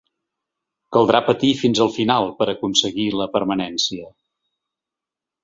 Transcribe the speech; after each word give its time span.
Caldrà 0.95 1.19
patir 1.27 1.49
fins 1.59 1.81
al 1.85 1.91
final 1.97 2.31
per 2.39 2.47
a 2.49 2.51
aconseguir 2.55 3.07
la 3.21 3.29
permanència. 3.37 4.09